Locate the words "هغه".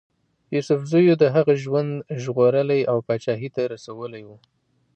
1.35-1.53